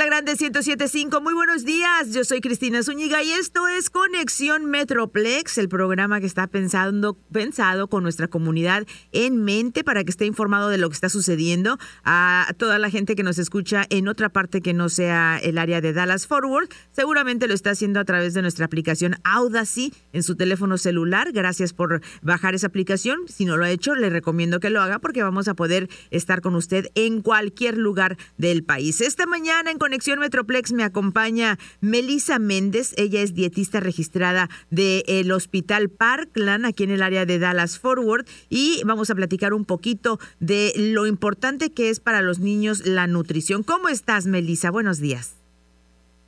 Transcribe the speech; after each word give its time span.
la 0.00 0.09
Grande 0.20 0.36
1075. 0.38 1.22
Muy 1.22 1.32
buenos 1.32 1.64
días. 1.64 2.12
Yo 2.12 2.24
soy 2.24 2.42
Cristina 2.42 2.82
Zúñiga 2.82 3.22
y 3.22 3.32
esto 3.32 3.66
es 3.68 3.88
Conexión 3.88 4.66
Metroplex, 4.66 5.56
el 5.56 5.70
programa 5.70 6.20
que 6.20 6.26
está 6.26 6.46
pensando, 6.46 7.16
pensado 7.32 7.88
con 7.88 8.02
nuestra 8.02 8.28
comunidad 8.28 8.86
en 9.12 9.42
mente 9.42 9.82
para 9.82 10.04
que 10.04 10.10
esté 10.10 10.26
informado 10.26 10.68
de 10.68 10.76
lo 10.76 10.90
que 10.90 10.92
está 10.92 11.08
sucediendo 11.08 11.78
a 12.04 12.52
toda 12.58 12.78
la 12.78 12.90
gente 12.90 13.16
que 13.16 13.22
nos 13.22 13.38
escucha 13.38 13.86
en 13.88 14.08
otra 14.08 14.28
parte 14.28 14.60
que 14.60 14.74
no 14.74 14.90
sea 14.90 15.38
el 15.42 15.56
área 15.56 15.80
de 15.80 15.94
Dallas 15.94 16.26
Forward. 16.26 16.68
Seguramente 16.92 17.48
lo 17.48 17.54
está 17.54 17.70
haciendo 17.70 17.98
a 17.98 18.04
través 18.04 18.34
de 18.34 18.42
nuestra 18.42 18.66
aplicación 18.66 19.16
Audacy 19.24 19.94
en 20.12 20.22
su 20.22 20.36
teléfono 20.36 20.76
celular. 20.76 21.32
Gracias 21.32 21.72
por 21.72 22.02
bajar 22.20 22.54
esa 22.54 22.66
aplicación. 22.66 23.20
Si 23.26 23.46
no 23.46 23.56
lo 23.56 23.64
ha 23.64 23.70
hecho, 23.70 23.94
le 23.94 24.10
recomiendo 24.10 24.60
que 24.60 24.68
lo 24.68 24.82
haga 24.82 24.98
porque 24.98 25.22
vamos 25.22 25.48
a 25.48 25.54
poder 25.54 25.88
estar 26.10 26.42
con 26.42 26.56
usted 26.56 26.88
en 26.94 27.22
cualquier 27.22 27.78
lugar 27.78 28.18
del 28.36 28.64
país. 28.64 29.00
Esta 29.00 29.24
mañana 29.24 29.70
en 29.70 29.78
Conexión 29.78 30.09
Metroplex 30.18 30.72
me 30.72 30.82
acompaña 30.82 31.58
Melisa 31.80 32.38
Méndez. 32.38 32.94
Ella 32.96 33.20
es 33.20 33.34
dietista 33.34 33.80
registrada 33.80 34.48
del 34.70 35.30
Hospital 35.32 35.88
Parkland, 35.90 36.66
aquí 36.66 36.84
en 36.84 36.90
el 36.90 37.02
área 37.02 37.26
de 37.26 37.38
Dallas 37.38 37.78
Forward. 37.78 38.26
Y 38.48 38.82
vamos 38.84 39.10
a 39.10 39.14
platicar 39.14 39.52
un 39.52 39.64
poquito 39.64 40.18
de 40.40 40.72
lo 40.76 41.06
importante 41.06 41.72
que 41.72 41.90
es 41.90 42.00
para 42.00 42.22
los 42.22 42.40
niños 42.40 42.86
la 42.86 43.06
nutrición. 43.06 43.62
¿Cómo 43.62 43.88
estás, 43.88 44.26
Melisa? 44.26 44.70
Buenos 44.70 45.00
días. 45.00 45.36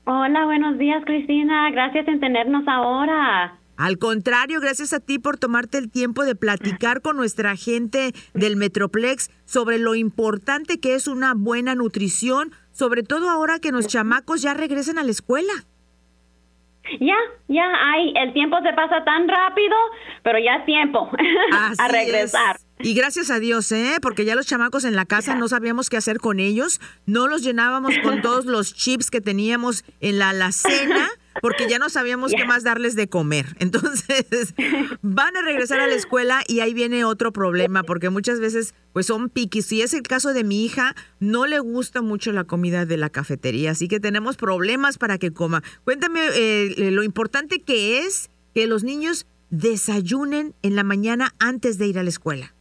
Hola, 0.05 0.45
buenos 0.47 0.79
días, 0.79 1.03
Cristina. 1.05 1.71
Gracias 1.71 2.09
en 2.09 2.21
tenernos 2.21 2.67
ahora. 2.67 3.62
Al 3.77 3.99
contrario, 3.99 4.61
gracias 4.61 4.93
a 4.93 5.01
ti 5.01 5.19
por 5.19 5.39
tomarte 5.39 5.79
el 5.79 5.91
tiempo 5.91 6.25
de 6.25 6.35
platicar 6.35 7.01
con 7.01 7.17
nuestra 7.17 7.57
gente 7.57 8.13
del 8.35 8.57
Metroplex 8.57 9.31
sobre 9.45 9.79
lo 9.79 9.95
importante 9.95 10.79
que 10.79 10.95
es 10.95 11.09
una 11.09 11.35
buena 11.35 11.75
nutrición, 11.75 12.53
sobre 12.73 13.03
todo 13.03 13.31
ahora 13.31 13.59
que 13.59 13.73
los 13.73 13.87
chamacos 13.87 14.43
ya 14.43 14.55
regresan 14.55 14.99
a 14.99 15.05
la 15.05 15.11
escuela. 15.11 15.53
Ya, 17.01 17.17
ya, 17.49 17.63
hay, 17.81 18.13
el 18.17 18.33
tiempo 18.33 18.57
se 18.63 18.73
pasa 18.73 19.05
tan 19.05 19.29
rápido, 19.29 19.75
pero 20.23 20.39
ya 20.39 20.57
es 20.57 20.67
tiempo 20.67 21.09
a 21.79 21.89
regresar. 21.89 22.57
Y 22.81 22.95
gracias 22.95 23.31
a 23.31 23.39
Dios, 23.39 23.71
¿eh? 23.71 23.99
Porque 24.03 24.25
ya 24.25 24.35
los 24.35 24.47
chamacos 24.47 24.85
en 24.85 24.97
la 24.97 25.07
casa 25.07 25.37
no 25.37 25.47
sabíamos 25.47 25.89
qué 25.89 25.97
hacer 25.97 26.19
con 26.19 26.41
ellos, 26.41 26.81
no 27.07 27.29
los 27.29 27.43
llenábamos 27.43 27.95
con 28.03 28.21
todos 28.23 28.45
los 28.47 28.75
chips 28.75 29.11
que 29.11 29.21
teníamos 29.21 29.85
en 30.01 30.19
la 30.19 30.31
alacena 30.31 31.09
porque 31.41 31.69
ya 31.69 31.79
no 31.79 31.89
sabíamos 31.89 32.33
qué 32.37 32.45
más 32.45 32.65
darles 32.65 32.95
de 32.95 33.09
comer. 33.09 33.47
Entonces, 33.59 34.55
van 35.01 35.37
a 35.37 35.43
regresar 35.43 35.81
a 35.81 35.87
la 35.87 35.95
escuela 35.95 36.43
y 36.47 36.61
ahí 36.61 36.75
viene 36.75 37.05
otro 37.05 37.33
problema, 37.33 37.83
porque 37.83 38.11
muchas 38.11 38.41
veces 38.41 38.75
pues 38.93 39.07
son 39.07 39.29
piquis. 39.29 39.67
Si 39.67 39.83
es 39.83 39.95
el 39.95 40.03
caso 40.03 40.33
de 40.33 40.45
mi 40.45 40.65
hija, 40.65 40.95
no 41.21 41.47
le 41.47 41.59
gusta 41.61 42.03
mucho 42.03 42.33
la 42.33 42.45
comida 42.45 42.85
de 42.85 42.97
la 42.97 43.11
cafetería, 43.11 43.71
así 43.71 43.89
que 43.89 44.01
tenemos 44.01 44.37
problemas 44.37 44.99
para 44.99 45.19
que 45.19 45.33
coma. 45.33 45.63
Cuéntame 45.85 46.21
eh, 46.35 46.91
lo 46.91 47.03
importante 47.03 47.61
que 47.61 48.01
es 48.01 48.31
que 48.55 48.67
los 48.67 48.85
niños 48.85 49.27
desayunen 49.51 50.55
en 50.63 50.77
la 50.77 50.85
mañana 50.85 51.35
antes 51.39 51.79
de 51.79 51.87
ir 51.87 51.99
a 51.99 52.03
la 52.03 52.09
escuela. 52.09 52.55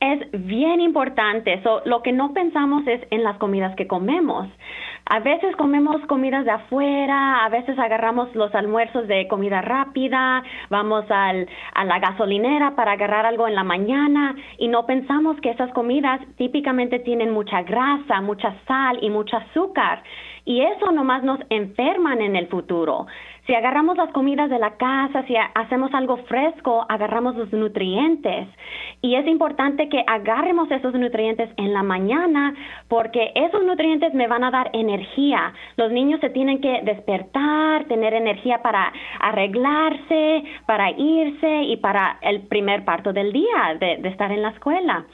Es 0.00 0.30
bien 0.46 0.80
importante. 0.80 1.60
lo 1.84 2.02
que 2.02 2.12
no 2.12 2.32
pensamos 2.32 2.86
es 2.86 3.00
en 3.10 3.24
las 3.24 3.36
comidas 3.38 3.74
que 3.74 3.88
comemos. 3.88 4.48
A 5.10 5.20
veces 5.20 5.56
comemos 5.56 6.00
comidas 6.06 6.44
de 6.44 6.50
afuera, 6.50 7.44
a 7.44 7.48
veces 7.48 7.78
agarramos 7.78 8.32
los 8.34 8.54
almuerzos 8.54 9.08
de 9.08 9.26
comida 9.26 9.62
rápida, 9.62 10.42
vamos 10.68 11.10
al, 11.10 11.48
a 11.74 11.84
la 11.84 11.98
gasolinera 11.98 12.76
para 12.76 12.92
agarrar 12.92 13.24
algo 13.24 13.48
en 13.48 13.54
la 13.54 13.64
mañana 13.64 14.36
y 14.58 14.68
no 14.68 14.84
pensamos 14.84 15.40
que 15.40 15.50
esas 15.50 15.72
comidas 15.72 16.20
típicamente 16.36 16.98
tienen 16.98 17.30
mucha 17.30 17.62
grasa, 17.62 18.20
mucha 18.20 18.54
sal 18.66 18.98
y 19.00 19.08
mucho 19.08 19.38
azúcar. 19.38 20.02
Y 20.48 20.62
eso 20.62 20.90
nomás 20.92 21.22
nos 21.24 21.38
enferman 21.50 22.22
en 22.22 22.34
el 22.34 22.46
futuro. 22.46 23.06
Si 23.48 23.54
agarramos 23.54 23.98
las 23.98 24.10
comidas 24.12 24.48
de 24.48 24.58
la 24.58 24.76
casa, 24.76 25.22
si 25.26 25.34
hacemos 25.36 25.92
algo 25.92 26.16
fresco, 26.28 26.86
agarramos 26.88 27.36
los 27.36 27.52
nutrientes. 27.52 28.48
Y 29.02 29.14
es 29.14 29.26
importante 29.26 29.90
que 29.90 30.04
agarremos 30.06 30.70
esos 30.70 30.94
nutrientes 30.94 31.50
en 31.56 31.72
la 31.72 31.82
mañana 31.82 32.54
porque 32.88 33.32
esos 33.34 33.62
nutrientes 33.64 34.12
me 34.14 34.26
van 34.26 34.44
a 34.44 34.50
dar 34.50 34.70
energía. 34.72 35.52
Los 35.76 35.92
niños 35.92 36.20
se 36.20 36.30
tienen 36.30 36.60
que 36.60 36.80
despertar, 36.82 37.84
tener 37.84 38.14
energía 38.14 38.62
para 38.62 38.92
arreglarse, 39.20 40.44
para 40.66 40.90
irse 40.90 41.62
y 41.64 41.76
para 41.76 42.18
el 42.22 42.40
primer 42.48 42.84
parto 42.84 43.12
del 43.12 43.32
día 43.32 43.76
de, 43.80 44.00
estar 44.08 44.32
en 44.32 44.42
la 44.42 44.50
escuela. 44.50 45.04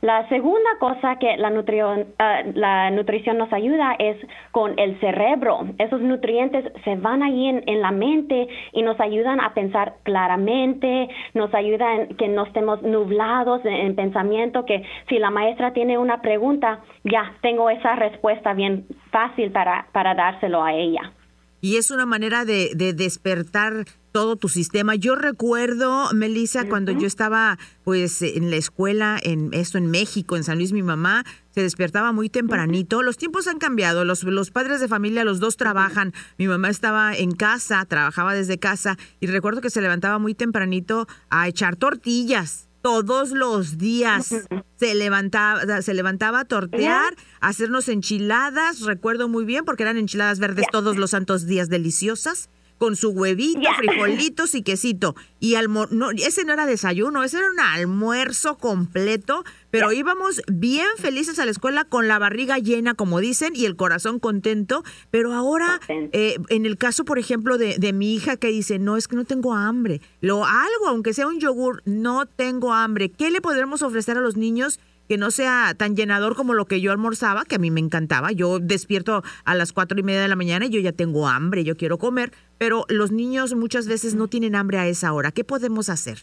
La 0.00 0.28
segunda 0.28 0.78
cosa 0.78 1.18
que 1.18 1.36
la, 1.38 1.48
eh, 1.50 2.52
la 2.54 2.90
nutrición 2.90 3.36
nos 3.36 3.52
ayuda 3.52 3.96
es 3.98 4.16
con 4.52 4.77
el 4.78 4.98
cerebro. 5.00 5.66
Esos 5.78 6.00
nutrientes 6.00 6.64
se 6.84 6.96
van 6.96 7.22
ahí 7.22 7.48
en, 7.48 7.80
la 7.80 7.90
mente 7.90 8.48
y 8.72 8.82
nos 8.82 8.98
ayudan 9.00 9.40
a 9.40 9.54
pensar 9.54 9.96
claramente, 10.04 11.08
nos 11.34 11.52
ayudan 11.54 12.08
que 12.16 12.28
no 12.28 12.46
estemos 12.46 12.82
nublados 12.82 13.60
en, 13.64 13.94
pensamiento, 13.94 14.64
que 14.64 14.82
si 15.08 15.18
la 15.18 15.30
maestra 15.30 15.72
tiene 15.72 15.98
una 15.98 16.22
pregunta, 16.22 16.80
ya 17.04 17.34
tengo 17.42 17.70
esa 17.70 17.96
respuesta 17.96 18.54
bien 18.54 18.86
fácil 19.10 19.50
para, 19.50 19.88
para 19.92 20.14
dárselo 20.14 20.62
a 20.62 20.72
ella. 20.72 21.12
Y 21.60 21.76
es 21.76 21.90
una 21.90 22.06
manera 22.06 22.44
de, 22.44 22.70
de 22.74 22.92
despertar 22.92 23.84
todo 24.12 24.36
tu 24.36 24.48
sistema. 24.48 24.94
Yo 24.94 25.14
recuerdo, 25.14 26.12
Melissa, 26.14 26.68
cuando 26.68 26.92
yo 26.92 27.06
estaba 27.06 27.58
pues 27.84 28.22
en 28.22 28.50
la 28.50 28.56
escuela, 28.56 29.18
en 29.22 29.52
esto 29.52 29.78
en 29.78 29.90
México, 29.90 30.36
en 30.36 30.44
San 30.44 30.58
Luis, 30.58 30.72
mi 30.72 30.82
mamá 30.82 31.24
se 31.50 31.62
despertaba 31.62 32.12
muy 32.12 32.28
tempranito. 32.28 33.02
Los 33.02 33.16
tiempos 33.16 33.46
han 33.46 33.58
cambiado, 33.58 34.04
los, 34.04 34.22
los 34.24 34.50
padres 34.50 34.80
de 34.80 34.88
familia, 34.88 35.24
los 35.24 35.40
dos 35.40 35.56
trabajan. 35.56 36.12
Mi 36.38 36.46
mamá 36.48 36.68
estaba 36.68 37.14
en 37.14 37.32
casa, 37.32 37.84
trabajaba 37.84 38.34
desde 38.34 38.58
casa 38.58 38.96
y 39.20 39.26
recuerdo 39.26 39.60
que 39.60 39.70
se 39.70 39.80
levantaba 39.80 40.18
muy 40.18 40.34
tempranito 40.34 41.06
a 41.30 41.48
echar 41.48 41.76
tortillas. 41.76 42.66
Todos 42.80 43.32
los 43.32 43.76
días. 43.76 44.34
Se 44.76 44.94
levantaba, 44.94 45.82
se 45.82 45.94
levantaba 45.94 46.40
a 46.40 46.44
tortear, 46.44 47.16
a 47.40 47.48
hacernos 47.48 47.88
enchiladas, 47.88 48.82
recuerdo 48.82 49.28
muy 49.28 49.44
bien, 49.44 49.64
porque 49.64 49.82
eran 49.82 49.96
enchiladas 49.96 50.38
verdes 50.38 50.66
todos 50.70 50.96
los 50.96 51.10
santos 51.10 51.46
días 51.46 51.68
deliciosas 51.68 52.48
con 52.78 52.96
su 52.96 53.10
huevito, 53.10 53.68
frijolitos 53.76 54.54
y 54.54 54.62
quesito. 54.62 55.14
Y 55.40 55.56
no, 55.90 56.10
ese 56.10 56.44
no 56.44 56.52
era 56.52 56.66
desayuno, 56.66 57.22
ese 57.22 57.38
era 57.38 57.50
un 57.50 57.60
almuerzo 57.60 58.56
completo, 58.56 59.44
pero 59.70 59.92
íbamos 59.92 60.40
bien 60.50 60.86
felices 60.96 61.38
a 61.38 61.44
la 61.44 61.50
escuela 61.50 61.84
con 61.84 62.08
la 62.08 62.18
barriga 62.18 62.58
llena, 62.58 62.94
como 62.94 63.20
dicen, 63.20 63.54
y 63.54 63.66
el 63.66 63.76
corazón 63.76 64.18
contento. 64.18 64.84
Pero 65.10 65.34
ahora, 65.34 65.80
eh, 65.88 66.38
en 66.48 66.66
el 66.66 66.78
caso, 66.78 67.04
por 67.04 67.18
ejemplo, 67.18 67.58
de, 67.58 67.78
de, 67.78 67.92
mi 67.92 68.14
hija 68.14 68.36
que 68.36 68.48
dice, 68.48 68.78
no, 68.78 68.96
es 68.96 69.08
que 69.08 69.16
no 69.16 69.24
tengo 69.24 69.54
hambre. 69.54 70.00
Lo 70.20 70.44
algo, 70.44 70.88
aunque 70.88 71.12
sea 71.12 71.26
un 71.26 71.40
yogur, 71.40 71.82
no 71.84 72.26
tengo 72.26 72.72
hambre. 72.72 73.10
¿Qué 73.10 73.30
le 73.30 73.40
podremos 73.40 73.82
ofrecer 73.82 74.16
a 74.16 74.20
los 74.20 74.36
niños? 74.36 74.80
Que 75.08 75.18
no 75.18 75.30
sea 75.30 75.74
tan 75.76 75.96
llenador 75.96 76.36
como 76.36 76.54
lo 76.54 76.66
que 76.66 76.80
yo 76.80 76.92
almorzaba, 76.92 77.44
que 77.44 77.56
a 77.56 77.58
mí 77.58 77.70
me 77.70 77.80
encantaba. 77.80 78.32
Yo 78.32 78.58
despierto 78.58 79.22
a 79.44 79.54
las 79.54 79.72
cuatro 79.72 79.98
y 79.98 80.02
media 80.02 80.20
de 80.20 80.28
la 80.28 80.36
mañana 80.36 80.66
y 80.66 80.70
yo 80.70 80.80
ya 80.80 80.92
tengo 80.92 81.28
hambre, 81.28 81.64
yo 81.64 81.76
quiero 81.76 81.98
comer, 81.98 82.32
pero 82.58 82.84
los 82.88 83.10
niños 83.10 83.54
muchas 83.54 83.88
veces 83.88 84.14
no 84.14 84.28
tienen 84.28 84.54
hambre 84.54 84.78
a 84.78 84.86
esa 84.86 85.12
hora. 85.12 85.32
¿Qué 85.32 85.44
podemos 85.44 85.88
hacer? 85.88 86.18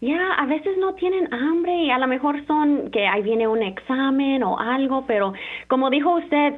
Ya, 0.00 0.34
a 0.34 0.46
veces 0.46 0.76
no 0.78 0.94
tienen 0.94 1.32
hambre 1.32 1.74
y 1.84 1.90
a 1.90 1.98
lo 1.98 2.06
mejor 2.06 2.46
son 2.46 2.90
que 2.92 3.06
ahí 3.06 3.22
viene 3.22 3.48
un 3.48 3.62
examen 3.62 4.44
o 4.44 4.58
algo, 4.58 5.04
pero 5.06 5.32
como 5.66 5.90
dijo 5.90 6.14
usted, 6.16 6.54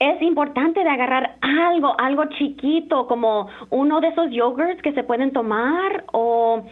es 0.00 0.20
importante 0.22 0.82
de 0.82 0.88
agarrar 0.88 1.36
algo, 1.42 1.94
algo 2.00 2.24
chiquito, 2.38 3.06
como 3.06 3.48
uno 3.68 4.00
de 4.00 4.08
esos 4.08 4.30
yogurts 4.30 4.80
que 4.82 4.92
se 4.92 5.04
pueden 5.04 5.30
tomar 5.32 6.04
o 6.12 6.64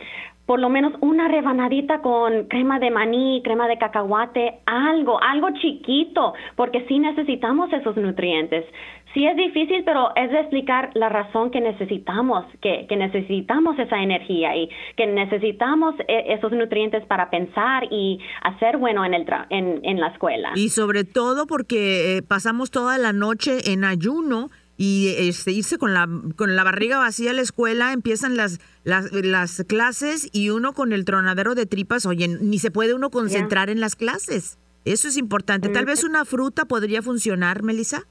por 0.49 0.61
lo 0.61 0.71
menos 0.71 0.95
una 1.03 1.29
rebanadita 1.29 2.01
con 2.01 2.45
crema 2.45 2.79
de 2.79 2.91
maní, 2.91 3.43
crema 3.45 3.69
de 3.69 3.77
cacahuate, 3.77 4.61
algo, 4.65 5.23
algo 5.23 5.49
chiquito, 5.61 6.33
porque 6.57 6.87
sí 6.89 6.99
necesitamos 6.99 7.71
esos 7.71 7.99
nutrientes. 7.99 8.65
Sí 9.13 9.27
es 9.27 9.37
difícil, 9.37 9.83
pero 9.85 10.09
es 10.17 10.31
de 10.31 10.41
explicar 10.41 10.91
la 10.95 11.11
razón 11.11 11.51
que 11.51 11.61
necesitamos, 11.61 12.47
que, 12.63 12.87
que 12.89 12.97
necesitamos 12.97 13.79
esa 13.79 14.03
energía 14.03 14.57
y 14.57 14.71
que 14.97 15.07
necesitamos 15.07 15.95
e, 16.09 16.33
esos 16.33 16.53
nutrientes 16.53 17.05
para 17.05 17.29
pensar 17.29 17.85
y 17.91 18.19
hacer 18.41 18.79
bueno 18.79 19.05
en, 19.05 19.13
el 19.13 19.27
en, 19.51 19.81
en 19.83 20.01
la 20.01 20.09
escuela. 20.09 20.53
Y 20.55 20.71
sobre 20.71 21.05
todo 21.05 21.47
porque 21.47 22.17
eh, 22.17 22.23
pasamos 22.23 22.71
toda 22.71 22.97
la 22.97 23.13
noche 23.13 23.71
en 23.71 23.85
ayuno 23.85 24.49
y 24.79 25.09
este, 25.19 25.51
irse 25.51 25.77
con 25.77 25.93
la, 25.93 26.09
con 26.37 26.55
la 26.55 26.63
barriga 26.63 26.99
vacía 26.99 27.33
a 27.33 27.35
la 27.35 27.43
escuela, 27.43 27.93
empiezan 27.93 28.37
las, 28.37 28.61
las, 28.85 29.13
las 29.13 29.65
clases 29.69 30.31
y 30.33 30.51
uno 30.51 30.73
con 30.73 30.93
el 30.93 31.05
tronadero 31.05 31.57
de 31.57 31.67
tripas, 31.67 32.07
oye, 32.07 32.29
ni 32.29 32.61
se 32.61 32.71
puede 32.71 32.95
uno 32.95 33.11
concentrar 33.11 33.71
en 33.71 33.81
las 33.81 33.97
clases. 33.97 34.57
Eso 34.85 35.09
es 35.09 35.19
importante. 35.19 35.69
Tal 35.69 35.85
vez 35.85 36.05
una 36.05 36.25
fruta 36.25 36.65
podría 36.65 37.03
funcionar, 37.03 37.65
Melissa. 37.65 38.05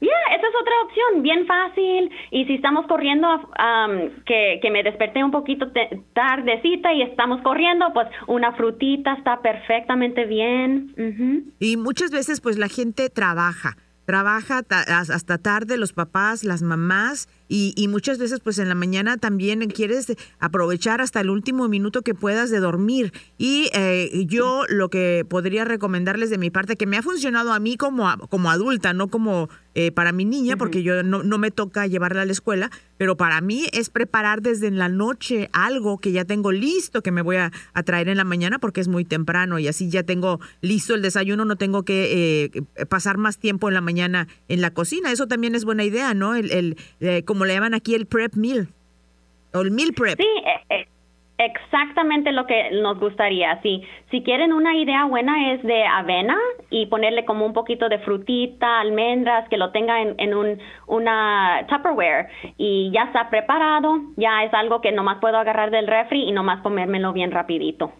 Ya, 0.00 0.08
esa 0.34 0.46
es 0.46 0.54
otra 0.60 0.74
opción, 0.86 1.22
bien 1.22 1.46
fácil. 1.46 2.10
Y 2.30 2.46
si 2.46 2.54
estamos 2.54 2.86
corriendo, 2.86 3.28
que, 4.24 4.60
que 4.62 4.70
me 4.70 4.82
desperté 4.82 5.22
un 5.22 5.32
poquito 5.32 5.66
tardecita 6.14 6.94
y 6.94 7.02
estamos 7.02 7.42
corriendo, 7.42 7.92
pues 7.92 8.08
una 8.26 8.52
frutita 8.54 9.14
está 9.14 9.42
perfectamente 9.42 10.24
bien. 10.24 11.52
Y 11.60 11.76
muchas 11.76 12.10
veces 12.10 12.40
pues 12.40 12.56
la 12.56 12.68
gente 12.68 13.10
trabaja 13.10 13.76
trabaja 14.08 14.62
hasta 14.86 15.36
tarde 15.36 15.76
los 15.76 15.92
papás, 15.92 16.42
las 16.42 16.62
mamás 16.62 17.28
y, 17.48 17.72
y, 17.76 17.88
muchas 17.88 18.18
veces 18.18 18.40
pues 18.40 18.58
en 18.58 18.68
la 18.68 18.74
mañana 18.74 19.16
también 19.16 19.66
quieres 19.70 20.14
aprovechar 20.38 21.00
hasta 21.00 21.20
el 21.20 21.30
último 21.30 21.68
minuto 21.68 22.02
que 22.02 22.14
puedas 22.14 22.50
de 22.50 22.60
dormir. 22.60 23.12
Y 23.38 23.70
eh, 23.74 24.24
yo 24.26 24.64
lo 24.68 24.88
que 24.90 25.24
podría 25.28 25.64
recomendarles 25.64 26.30
de 26.30 26.38
mi 26.38 26.50
parte, 26.50 26.76
que 26.76 26.86
me 26.86 26.96
ha 26.96 27.02
funcionado 27.02 27.52
a 27.52 27.60
mí 27.60 27.76
como, 27.76 28.16
como 28.28 28.50
adulta, 28.50 28.92
no 28.92 29.08
como 29.08 29.48
eh, 29.74 29.92
para 29.92 30.12
mi 30.12 30.24
niña, 30.24 30.56
porque 30.56 30.82
yo 30.82 31.02
no, 31.02 31.22
no 31.22 31.38
me 31.38 31.50
toca 31.50 31.86
llevarla 31.86 32.22
a 32.22 32.24
la 32.24 32.32
escuela, 32.32 32.70
pero 32.96 33.16
para 33.16 33.40
mí 33.40 33.66
es 33.72 33.90
preparar 33.90 34.42
desde 34.42 34.66
en 34.66 34.76
la 34.76 34.88
noche 34.88 35.50
algo 35.52 35.98
que 35.98 36.10
ya 36.10 36.24
tengo 36.24 36.50
listo, 36.50 37.00
que 37.00 37.12
me 37.12 37.22
voy 37.22 37.36
a, 37.36 37.52
traer 37.84 38.08
en 38.08 38.16
la 38.16 38.24
mañana 38.24 38.58
porque 38.58 38.80
es 38.80 38.88
muy 38.88 39.04
temprano 39.04 39.60
y 39.60 39.68
así 39.68 39.88
ya 39.88 40.02
tengo 40.02 40.40
listo 40.62 40.96
el 40.96 41.02
desayuno, 41.02 41.44
no 41.44 41.54
tengo 41.54 41.84
que 41.84 42.50
eh, 42.52 42.86
pasar 42.86 43.18
más 43.18 43.38
tiempo 43.38 43.68
en 43.68 43.74
la 43.74 43.80
mañana 43.80 44.26
en 44.48 44.60
la 44.60 44.72
cocina. 44.72 45.12
Eso 45.12 45.28
también 45.28 45.54
es 45.54 45.64
buena 45.64 45.84
idea, 45.84 46.12
¿no? 46.12 46.34
El, 46.34 46.76
el 47.00 47.24
como 47.24 47.37
le 47.44 47.54
llaman 47.54 47.74
aquí 47.74 47.94
el 47.94 48.06
prep 48.06 48.34
meal 48.34 48.68
o 49.54 49.60
el 49.60 49.70
meal 49.70 49.92
prep. 49.94 50.18
Sí, 50.18 50.26
eh, 50.26 50.74
eh, 50.74 50.88
exactamente 51.38 52.32
lo 52.32 52.46
que 52.46 52.70
nos 52.72 52.98
gustaría. 52.98 53.60
Sí, 53.62 53.82
si 54.10 54.22
quieren 54.22 54.52
una 54.52 54.76
idea 54.76 55.04
buena 55.04 55.52
es 55.52 55.62
de 55.62 55.84
avena 55.84 56.36
y 56.70 56.86
ponerle 56.86 57.24
como 57.24 57.46
un 57.46 57.52
poquito 57.52 57.88
de 57.88 57.98
frutita, 58.00 58.80
almendras, 58.80 59.48
que 59.48 59.56
lo 59.56 59.70
tenga 59.70 60.02
en, 60.02 60.14
en 60.18 60.34
un 60.34 60.58
una 60.86 61.66
Tupperware 61.68 62.28
y 62.56 62.90
ya 62.92 63.04
está 63.04 63.30
preparado. 63.30 64.00
Ya 64.16 64.44
es 64.44 64.52
algo 64.52 64.80
que 64.80 64.92
nomás 64.92 65.18
puedo 65.20 65.36
agarrar 65.36 65.70
del 65.70 65.86
refri 65.86 66.24
y 66.28 66.32
nomás 66.32 66.60
comérmelo 66.62 67.12
bien 67.12 67.30
rapidito. 67.30 67.92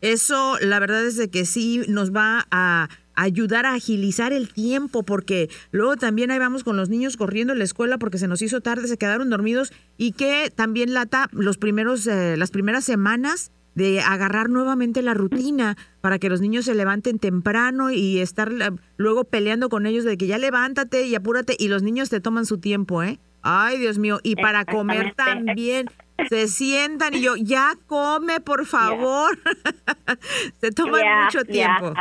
Eso, 0.00 0.56
la 0.60 0.78
verdad 0.78 1.04
es 1.04 1.16
de 1.16 1.30
que 1.30 1.44
sí 1.44 1.82
nos 1.88 2.14
va 2.14 2.44
a 2.50 2.88
ayudar 3.16 3.66
a 3.66 3.74
agilizar 3.74 4.32
el 4.32 4.52
tiempo, 4.52 5.02
porque 5.02 5.50
luego 5.72 5.96
también 5.96 6.30
ahí 6.30 6.38
vamos 6.38 6.62
con 6.62 6.76
los 6.76 6.88
niños 6.88 7.16
corriendo 7.16 7.52
en 7.52 7.58
la 7.58 7.64
escuela 7.64 7.98
porque 7.98 8.18
se 8.18 8.28
nos 8.28 8.42
hizo 8.42 8.60
tarde, 8.60 8.86
se 8.86 8.98
quedaron 8.98 9.30
dormidos 9.30 9.72
y 9.96 10.12
que 10.12 10.52
también 10.54 10.94
lata 10.94 11.28
los 11.32 11.58
primeros, 11.58 12.06
eh, 12.06 12.36
las 12.36 12.50
primeras 12.50 12.84
semanas 12.84 13.50
de 13.74 14.00
agarrar 14.00 14.48
nuevamente 14.48 15.02
la 15.02 15.12
rutina 15.14 15.76
para 16.00 16.18
que 16.18 16.30
los 16.30 16.40
niños 16.40 16.64
se 16.64 16.74
levanten 16.74 17.18
temprano 17.18 17.90
y 17.90 18.20
estar 18.20 18.50
eh, 18.50 18.70
luego 18.96 19.24
peleando 19.24 19.68
con 19.68 19.86
ellos 19.86 20.04
de 20.04 20.16
que 20.16 20.26
ya 20.26 20.38
levántate 20.38 21.06
y 21.06 21.14
apúrate 21.14 21.56
y 21.58 21.68
los 21.68 21.82
niños 21.82 22.08
te 22.08 22.20
toman 22.20 22.46
su 22.46 22.58
tiempo, 22.58 23.02
¿eh? 23.02 23.20
Ay, 23.42 23.78
Dios 23.78 23.98
mío, 23.98 24.18
y 24.24 24.34
para 24.34 24.64
comer 24.64 25.14
también 25.14 25.88
se 26.28 26.48
sientan 26.48 27.14
y 27.14 27.20
yo, 27.20 27.36
ya 27.36 27.74
come, 27.86 28.40
por 28.40 28.66
favor. 28.66 29.38
se 30.60 30.72
toman 30.72 31.02
mucho 31.24 31.44
tiempo. 31.44 31.94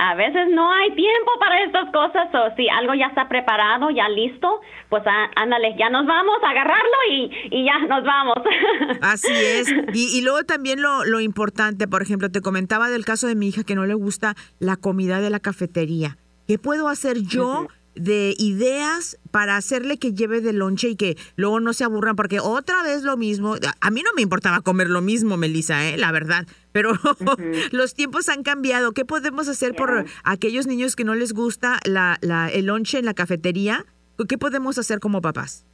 A 0.00 0.14
veces 0.14 0.48
no 0.50 0.72
hay 0.72 0.94
tiempo 0.94 1.30
para 1.40 1.64
estas 1.64 1.90
cosas, 1.92 2.28
o 2.32 2.54
si 2.56 2.68
algo 2.68 2.94
ya 2.94 3.06
está 3.06 3.28
preparado, 3.28 3.90
ya 3.90 4.08
listo, 4.08 4.60
pues 4.88 5.02
ándale, 5.34 5.74
ya 5.76 5.90
nos 5.90 6.06
vamos 6.06 6.36
a 6.44 6.50
agarrarlo 6.50 6.96
y, 7.10 7.30
y 7.50 7.64
ya 7.64 7.78
nos 7.80 8.04
vamos. 8.04 8.36
Así 9.02 9.32
es. 9.32 9.68
Y, 9.92 10.16
y 10.16 10.22
luego 10.22 10.44
también 10.44 10.80
lo, 10.82 11.04
lo 11.04 11.20
importante, 11.20 11.88
por 11.88 12.02
ejemplo, 12.02 12.30
te 12.30 12.40
comentaba 12.40 12.88
del 12.88 13.04
caso 13.04 13.26
de 13.26 13.34
mi 13.34 13.48
hija 13.48 13.64
que 13.64 13.74
no 13.74 13.86
le 13.86 13.94
gusta 13.94 14.36
la 14.60 14.76
comida 14.76 15.20
de 15.20 15.30
la 15.30 15.40
cafetería. 15.40 16.16
¿Qué 16.46 16.58
puedo 16.58 16.88
hacer 16.88 17.18
yo? 17.22 17.66
de 17.98 18.34
ideas 18.38 19.18
para 19.30 19.56
hacerle 19.56 19.98
que 19.98 20.12
lleve 20.12 20.40
de 20.40 20.52
lonche 20.52 20.90
y 20.90 20.96
que 20.96 21.16
luego 21.36 21.60
no 21.60 21.72
se 21.72 21.84
aburran, 21.84 22.16
porque 22.16 22.40
otra 22.40 22.82
vez 22.82 23.02
lo 23.02 23.16
mismo. 23.16 23.56
A 23.80 23.90
mí 23.90 24.02
no 24.02 24.10
me 24.14 24.22
importaba 24.22 24.60
comer 24.60 24.88
lo 24.88 25.00
mismo, 25.00 25.36
Melissa, 25.36 25.88
¿eh? 25.88 25.96
la 25.98 26.12
verdad, 26.12 26.46
pero 26.78 26.92
los 27.72 27.94
tiempos 27.94 28.28
han 28.28 28.44
cambiado. 28.44 28.92
¿Qué 28.92 29.04
podemos 29.04 29.48
hacer 29.48 29.74
por 29.74 30.04
aquellos 30.22 30.68
niños 30.68 30.94
que 30.94 31.02
no 31.02 31.16
les 31.16 31.32
gusta 31.32 31.80
la, 31.84 32.18
la, 32.20 32.48
el 32.48 32.66
lonche 32.66 33.00
en 33.00 33.04
la 33.04 33.14
cafetería? 33.14 33.84
¿Qué 34.28 34.38
podemos 34.38 34.78
hacer 34.78 35.00
como 35.00 35.20
papás? 35.20 35.66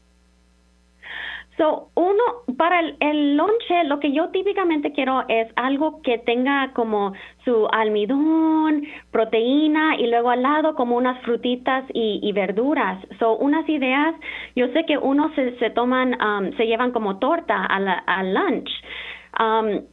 So, 1.58 1.90
uno, 1.94 2.22
para 2.56 2.80
el, 2.80 2.96
el 3.00 3.36
lonche, 3.36 3.84
lo 3.84 4.00
que 4.00 4.12
yo 4.12 4.30
típicamente 4.30 4.92
quiero 4.92 5.24
es 5.28 5.46
algo 5.56 6.00
que 6.00 6.16
tenga 6.16 6.72
como 6.72 7.12
su 7.44 7.68
almidón, 7.70 8.84
proteína 9.10 9.96
y 9.96 10.06
luego 10.06 10.30
al 10.30 10.42
lado 10.42 10.74
como 10.74 10.96
unas 10.96 11.22
frutitas 11.22 11.84
y, 11.92 12.32
verduras. 12.32 12.98
So, 13.18 13.36
unas 13.36 13.68
ideas, 13.68 14.14
yo 14.56 14.68
sé 14.68 14.86
que 14.86 14.96
unos 14.96 15.34
se, 15.34 15.56
se 15.58 15.68
toman, 15.68 16.14
um, 16.14 16.56
se 16.56 16.66
llevan 16.66 16.92
como 16.92 17.18
torta 17.18 17.62
al 17.66 18.32
lunch. 18.32 18.70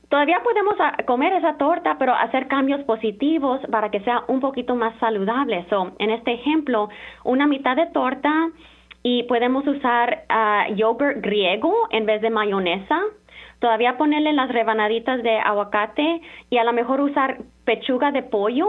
Todavía 0.09 0.41
podemos 0.43 0.75
ah, 0.79 0.97
comer 1.05 1.33
esa 1.33 1.57
torta, 1.57 1.95
pero 1.97 2.13
hacer 2.13 2.47
cambios 2.47 2.83
positivos 2.83 3.59
para 3.71 3.89
que 3.89 4.01
sea 4.01 4.23
un 4.27 4.39
poquito 4.39 4.75
más 4.75 4.97
saludable. 4.99 5.65
So, 5.69 5.93
en 5.99 6.11
este 6.11 6.33
ejemplo, 6.33 6.89
una 7.23 7.47
mitad 7.47 7.75
de 7.75 7.87
torta, 7.87 8.51
y 9.03 9.23
podemos 9.23 9.65
usar 9.65 10.25
uh, 10.29 10.73
yogurt 10.75 11.21
griego 11.21 11.73
en 11.89 12.05
vez 12.05 12.21
de 12.21 12.29
mayonesa. 12.29 12.99
Todavía 13.59 13.97
ponerle 13.97 14.33
las 14.33 14.49
rebanaditas 14.49 15.21
de 15.23 15.37
aguacate 15.37 16.21
y 16.49 16.57
a 16.57 16.63
lo 16.63 16.73
mejor 16.73 17.01
usar 17.01 17.39
pechuga 17.63 18.11
de 18.11 18.23
pollo 18.23 18.67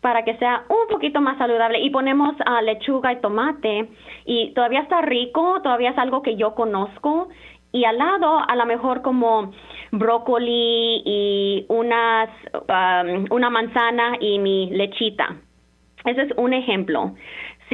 para 0.00 0.22
que 0.22 0.36
sea 0.36 0.64
un 0.68 0.86
poquito 0.90 1.22
más 1.22 1.38
saludable 1.38 1.80
y 1.80 1.88
ponemos 1.88 2.34
uh, 2.40 2.62
lechuga 2.62 3.12
y 3.12 3.20
tomate 3.20 3.88
y 4.26 4.52
todavía 4.52 4.80
está 4.80 5.00
rico, 5.00 5.60
todavía 5.62 5.90
es 5.90 5.98
algo 5.98 6.20
que 6.20 6.36
yo 6.36 6.54
conozco 6.54 7.28
y 7.74 7.84
al 7.84 7.98
lado 7.98 8.38
a 8.48 8.54
lo 8.54 8.64
mejor 8.66 9.02
como 9.02 9.50
brócoli 9.90 11.02
y 11.04 11.66
unas 11.68 12.30
um, 12.54 13.26
una 13.30 13.50
manzana 13.50 14.16
y 14.20 14.38
mi 14.38 14.70
lechita. 14.70 15.36
Ese 16.04 16.22
es 16.22 16.32
un 16.36 16.52
ejemplo. 16.52 17.14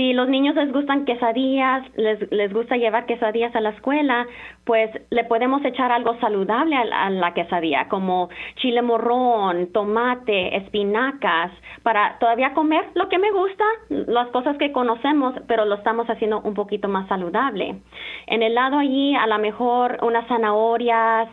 Si 0.00 0.14
los 0.14 0.30
niños 0.30 0.54
les 0.54 0.72
gustan 0.72 1.04
quesadillas, 1.04 1.84
les, 1.94 2.32
les 2.32 2.50
gusta 2.54 2.78
llevar 2.78 3.04
quesadillas 3.04 3.54
a 3.54 3.60
la 3.60 3.68
escuela, 3.68 4.26
pues 4.64 4.90
le 5.10 5.24
podemos 5.24 5.62
echar 5.62 5.92
algo 5.92 6.18
saludable 6.20 6.74
a, 6.74 7.10
la 7.10 7.34
quesadilla, 7.34 7.86
como 7.90 8.30
chile 8.56 8.80
morrón, 8.80 9.70
tomate, 9.74 10.56
espinacas, 10.56 11.52
para 11.82 12.18
todavía 12.18 12.54
comer 12.54 12.86
lo 12.94 13.10
que 13.10 13.18
me 13.18 13.30
gusta, 13.30 13.64
las 13.90 14.28
cosas 14.28 14.56
que 14.56 14.72
conocemos, 14.72 15.34
pero 15.46 15.66
lo 15.66 15.74
estamos 15.74 16.08
haciendo 16.08 16.40
un 16.40 16.54
poquito 16.54 16.88
más 16.88 17.06
saludable. 17.06 17.82
En 18.26 18.42
el 18.42 18.54
lado 18.54 18.78
allí, 18.78 19.14
a 19.14 19.26
lo 19.26 19.38
mejor 19.38 19.98
unas 20.00 20.26
zanahorias, 20.28 21.28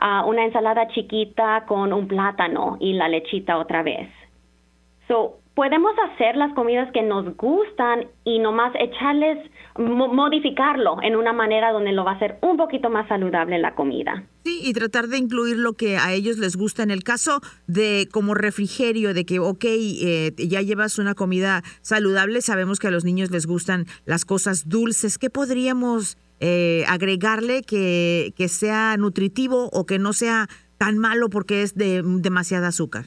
uh, 0.00 0.26
una 0.26 0.46
ensalada 0.46 0.88
chiquita 0.88 1.66
con 1.66 1.92
un 1.92 2.08
plátano 2.08 2.78
y 2.80 2.94
la 2.94 3.10
lechita 3.10 3.58
otra 3.58 3.82
vez. 3.82 4.08
So, 5.08 5.40
podemos 5.58 5.90
hacer 6.12 6.36
las 6.36 6.54
comidas 6.54 6.88
que 6.92 7.02
nos 7.02 7.36
gustan 7.36 8.06
y 8.22 8.38
nomás 8.38 8.72
echarles, 8.78 9.38
modificarlo 9.76 11.02
en 11.02 11.16
una 11.16 11.32
manera 11.32 11.72
donde 11.72 11.90
lo 11.90 12.04
va 12.04 12.12
a 12.12 12.14
hacer 12.14 12.38
un 12.42 12.56
poquito 12.56 12.90
más 12.90 13.08
saludable 13.08 13.58
la 13.58 13.74
comida. 13.74 14.22
Sí, 14.44 14.60
y 14.62 14.72
tratar 14.72 15.08
de 15.08 15.18
incluir 15.18 15.56
lo 15.56 15.72
que 15.72 15.96
a 15.96 16.12
ellos 16.12 16.38
les 16.38 16.54
gusta. 16.54 16.84
En 16.84 16.92
el 16.92 17.02
caso 17.02 17.40
de 17.66 18.08
como 18.12 18.34
refrigerio, 18.34 19.14
de 19.14 19.26
que, 19.26 19.40
ok, 19.40 19.64
eh, 19.64 20.32
ya 20.38 20.62
llevas 20.62 21.00
una 21.00 21.16
comida 21.16 21.64
saludable, 21.80 22.40
sabemos 22.40 22.78
que 22.78 22.86
a 22.86 22.92
los 22.92 23.04
niños 23.04 23.32
les 23.32 23.48
gustan 23.48 23.86
las 24.04 24.24
cosas 24.24 24.68
dulces. 24.68 25.18
¿Qué 25.18 25.28
podríamos 25.28 26.18
eh, 26.38 26.84
agregarle 26.86 27.62
que, 27.62 28.32
que 28.36 28.46
sea 28.46 28.96
nutritivo 28.96 29.70
o 29.72 29.86
que 29.86 29.98
no 29.98 30.12
sea 30.12 30.46
tan 30.76 30.98
malo 30.98 31.28
porque 31.30 31.62
es 31.62 31.74
de 31.74 32.04
demasiada 32.04 32.68
azúcar? 32.68 33.06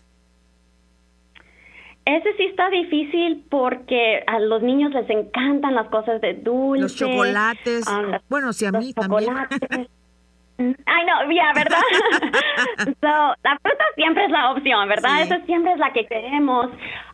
Ese 2.05 2.33
sí 2.35 2.45
está 2.45 2.69
difícil 2.69 3.45
porque 3.49 4.23
a 4.25 4.39
los 4.39 4.63
niños 4.63 4.91
les 4.91 5.09
encantan 5.09 5.75
las 5.75 5.87
cosas 5.89 6.19
de 6.21 6.33
dulce. 6.33 6.81
Los 6.81 6.95
chocolates. 6.95 7.85
Ah, 7.87 8.21
bueno, 8.27 8.53
sí, 8.53 8.65
a 8.65 8.71
mí 8.71 8.93
también. 8.93 9.33
Ay, 10.57 11.05
no, 11.05 11.31
ya, 11.31 11.51
¿verdad? 11.55 11.81
so, 13.01 13.35
la 13.43 13.57
fruta 13.61 13.83
siempre 13.95 14.25
es 14.25 14.31
la 14.31 14.51
opción, 14.51 14.87
¿verdad? 14.87 15.23
Esa 15.23 15.43
siempre 15.45 15.73
es 15.73 15.79
la 15.79 15.91
que 15.91 16.05
queremos. 16.05 16.67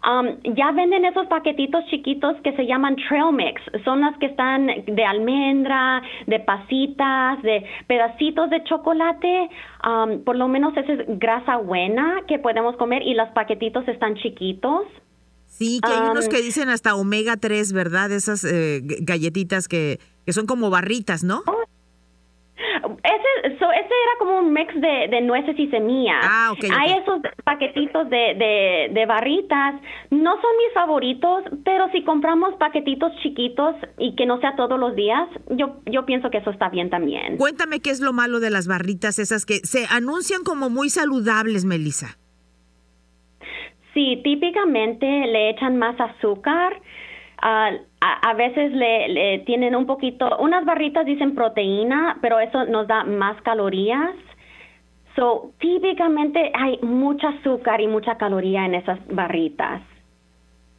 Um, 0.07 0.53
ya 0.55 0.71
venden 0.71 1.05
esos 1.05 1.27
paquetitos 1.27 1.85
chiquitos 1.85 2.35
que 2.43 2.53
se 2.53 2.65
llaman 2.65 2.95
trail 3.07 3.31
mix. 3.33 3.61
Son 3.83 4.01
las 4.01 4.17
que 4.17 4.27
están 4.27 4.67
de 4.85 5.05
almendra, 5.05 6.01
de 6.25 6.39
pasitas, 6.39 7.41
de 7.41 7.65
pedacitos 7.87 8.49
de 8.49 8.63
chocolate. 8.63 9.49
Um, 9.87 10.23
por 10.23 10.35
lo 10.35 10.47
menos 10.47 10.75
esa 10.75 10.93
es 10.93 11.01
grasa 11.19 11.57
buena 11.57 12.21
que 12.27 12.39
podemos 12.39 12.75
comer 12.77 13.01
y 13.03 13.13
los 13.13 13.29
paquetitos 13.29 13.87
están 13.87 14.15
chiquitos. 14.15 14.85
Sí, 15.45 15.79
que 15.83 15.91
hay 15.91 16.09
unos 16.09 16.25
um, 16.25 16.31
que 16.31 16.41
dicen 16.41 16.69
hasta 16.69 16.95
omega 16.95 17.37
3, 17.37 17.73
¿verdad? 17.73 18.11
Esas 18.11 18.43
eh, 18.43 18.81
galletitas 18.83 19.67
que, 19.67 19.99
que 20.25 20.33
son 20.33 20.45
como 20.45 20.69
barritas, 20.69 21.23
¿no? 21.23 21.41
Oh, 21.47 21.56
ese, 23.03 23.53
ese 23.53 23.65
era 23.69 24.17
como 24.19 24.39
un 24.39 24.53
mix 24.53 24.73
de, 24.79 25.21
nueces 25.21 25.57
y 25.57 25.67
semillas. 25.69 26.23
Ah, 26.23 26.53
Hay 26.77 26.91
esos 26.91 27.21
paquetitos 27.43 28.09
de, 28.09 28.89
de, 28.91 29.05
barritas. 29.05 29.75
No 30.11 30.31
son 30.31 30.51
mis 30.65 30.73
favoritos, 30.73 31.43
pero 31.63 31.89
si 31.91 32.03
compramos 32.03 32.55
paquetitos 32.55 33.11
chiquitos 33.21 33.75
y 33.97 34.15
que 34.15 34.25
no 34.25 34.39
sea 34.39 34.55
todos 34.55 34.79
los 34.79 34.95
días, 34.95 35.27
yo, 35.49 35.77
yo 35.85 36.05
pienso 36.05 36.29
que 36.29 36.37
eso 36.37 36.51
está 36.51 36.69
bien 36.69 36.89
también. 36.89 37.37
Cuéntame 37.37 37.79
qué 37.79 37.89
es 37.89 38.01
lo 38.01 38.13
malo 38.13 38.39
de 38.39 38.49
las 38.49 38.67
barritas 38.67 39.19
esas 39.19 39.45
que 39.45 39.59
se 39.63 39.85
anuncian 39.89 40.43
como 40.43 40.69
muy 40.69 40.89
saludables, 40.89 41.65
Melissa. 41.65 42.17
Sí, 43.93 44.21
típicamente 44.23 45.05
le 45.05 45.49
echan 45.49 45.77
más 45.77 45.99
azúcar 45.99 46.81
a, 47.99 48.33
veces 48.35 48.71
le, 48.73 49.39
tienen 49.45 49.75
un 49.75 49.85
poquito, 49.85 50.37
unas 50.37 50.65
barritas 50.65 51.05
dicen 51.05 51.33
proteína, 51.33 52.17
pero 52.21 52.39
eso 52.39 52.65
nos 52.65 52.87
da 52.87 53.03
más 53.03 53.41
calorías. 53.41 54.15
So, 55.15 55.51
típicamente 55.59 56.51
hay 56.53 56.77
mucha 56.83 57.29
azúcar 57.29 57.81
y 57.81 57.87
mucha 57.87 58.17
caloría 58.17 58.65
en 58.65 58.75
esas 58.75 58.99
barritas. 59.07 59.81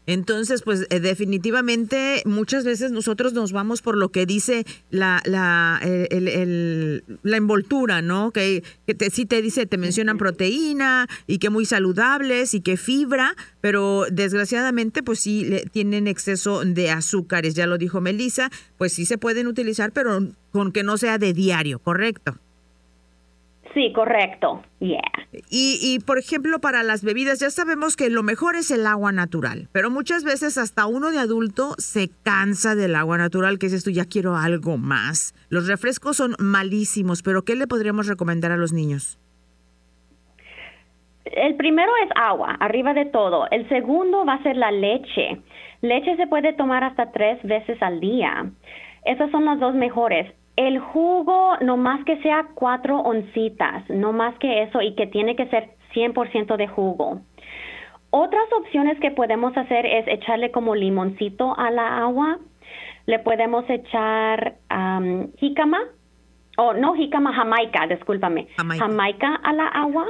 Entonces, 0.09 0.63
pues 0.63 0.87
eh, 0.89 1.01
definitivamente 1.01 2.23
muchas 2.25 2.65
veces 2.65 2.93
nosotros 2.93 3.35
nos 3.35 3.53
vamos 3.53 3.83
por 3.83 3.95
lo 3.95 4.09
que 4.09 4.25
dice 4.25 4.65
la, 4.89 5.21
la, 5.27 5.83
la 5.83 7.37
envoltura, 7.37 8.01
¿no? 8.01 8.31
Que, 8.31 8.65
que 8.87 8.95
te, 8.95 9.11
sí 9.11 9.27
te 9.27 9.43
dice, 9.43 9.67
te 9.67 9.77
mencionan 9.77 10.17
proteína 10.17 11.07
y 11.27 11.37
que 11.37 11.51
muy 11.51 11.67
saludables 11.67 12.55
y 12.55 12.63
que 12.63 12.79
fibra, 12.79 13.37
pero 13.61 14.07
desgraciadamente 14.11 15.03
pues 15.03 15.21
sí 15.21 15.47
tienen 15.73 16.07
exceso 16.07 16.65
de 16.65 16.91
azúcares, 16.91 17.53
ya 17.53 17.67
lo 17.67 17.77
dijo 17.77 18.01
Melissa, 18.01 18.51
pues 18.79 18.95
sí 18.95 19.05
se 19.05 19.19
pueden 19.19 19.47
utilizar, 19.47 19.93
pero 19.93 20.27
con 20.53 20.73
que 20.73 20.85
no 20.85 20.97
sea 20.97 21.19
de 21.19 21.35
diario, 21.35 21.81
¿correcto? 21.81 22.39
Sí, 23.79 23.93
correcto. 23.93 24.61
Yeah. 24.81 25.01
Y, 25.51 25.79
y, 25.81 26.01
por 26.01 26.19
ejemplo, 26.19 26.59
para 26.59 26.83
las 26.83 27.05
bebidas, 27.05 27.39
ya 27.39 27.49
sabemos 27.49 27.95
que 27.95 28.11
lo 28.11 28.25
mejor 28.25 28.57
es 28.57 28.73
el 28.73 28.85
agua 28.89 29.13
natural, 29.13 29.69
pero 29.71 29.89
muchas 29.89 30.25
veces 30.25 30.59
hasta 30.59 30.87
uno 30.87 31.13
de 31.13 31.21
adulto 31.21 31.75
se 31.79 32.11
cansa 32.25 32.75
del 32.75 32.97
agua 32.97 33.19
natural, 33.19 33.61
que 33.61 33.67
es 33.67 33.73
esto, 33.73 33.91
ya 33.91 34.05
quiero 34.05 34.35
algo 34.35 34.79
más. 34.79 35.33
Los 35.49 35.69
refrescos 35.69 36.17
son 36.17 36.35
malísimos, 36.41 37.23
pero 37.23 37.43
¿qué 37.43 37.55
le 37.55 37.69
podríamos 37.69 38.09
recomendar 38.09 38.51
a 38.51 38.57
los 38.57 38.73
niños? 38.73 39.17
El 41.27 41.55
primero 41.55 41.93
es 42.05 42.11
agua, 42.17 42.57
arriba 42.59 42.95
de 42.95 43.05
todo. 43.05 43.47
El 43.53 43.69
segundo 43.69 44.25
va 44.25 44.35
a 44.35 44.43
ser 44.43 44.57
la 44.57 44.73
leche. 44.73 45.41
Leche 45.83 46.17
se 46.17 46.27
puede 46.27 46.53
tomar 46.55 46.83
hasta 46.83 47.13
tres 47.13 47.41
veces 47.45 47.81
al 47.81 48.01
día. 48.01 48.51
Esas 49.05 49.31
son 49.31 49.45
las 49.45 49.61
dos 49.61 49.77
mejores. 49.77 50.35
El 50.59 50.81
jugo, 50.81 51.57
no 51.61 51.77
más 51.77 52.05
que 52.05 52.21
sea 52.21 52.49
cuatro 52.53 52.99
oncitas, 52.99 53.89
no 53.89 54.13
más 54.13 54.37
que 54.41 54.65
eso, 54.65 54.83
y 54.83 54.97
que 54.97 55.07
tiene 55.07 55.37
que 55.37 55.47
ser 55.47 55.69
100% 55.95 56.57
de 56.57 56.67
jugo. 56.67 57.21
Otras 58.11 58.43
opciones 58.59 58.99
que 58.99 59.13
podemos 59.13 59.57
hacer 59.57 59.87
es 59.87 60.09
echarle 60.09 60.51
como 60.51 60.75
limoncito 60.75 61.57
a 61.57 61.71
la 61.71 61.99
agua. 61.99 62.39
Le 63.07 63.21
podemos 63.21 63.71
echar 63.71 64.57
um, 64.69 65.33
jícama, 65.37 65.79
o 66.57 66.75
no 66.75 66.95
jícama, 66.95 67.33
jamaica, 67.33 67.87
discúlpame. 67.87 68.49
jamaica 68.57 69.37
a 69.37 69.53
la 69.53 69.69
agua 69.69 70.07